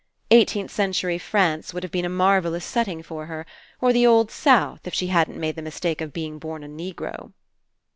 [0.31, 3.45] Eighteenth century France would have been a marvellous setting for her,
[3.79, 7.33] or the old South if she hadn't made the mistake of being born a Negro."